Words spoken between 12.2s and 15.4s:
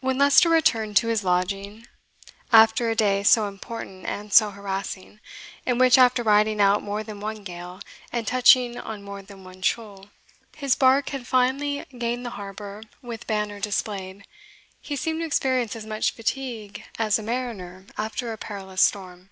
the harbour with banner displayed, he seemed to